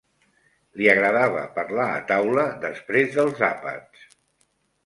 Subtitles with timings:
[0.79, 4.09] Li agradava parlar a taula després dels àpats.